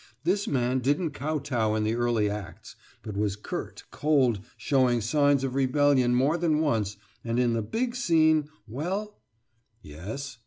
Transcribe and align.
This 0.23 0.47
man 0.47 0.79
didn't 0.79 1.11
kowtow 1.11 1.75
in 1.75 1.83
the 1.83 1.93
early 1.93 2.27
acts, 2.27 2.75
but 3.03 3.15
was 3.15 3.35
curt, 3.35 3.83
cold, 3.91 4.39
showing 4.57 4.99
signs 4.99 5.43
of 5.43 5.53
rebellion 5.53 6.15
more 6.15 6.39
than 6.39 6.57
once, 6.57 6.97
and 7.23 7.37
in 7.39 7.53
the 7.53 7.61
big 7.61 7.95
scene, 7.95 8.49
well!" 8.67 9.19
"Yes?" 9.83 10.39